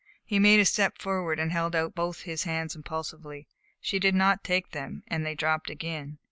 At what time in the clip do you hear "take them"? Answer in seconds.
4.43-5.03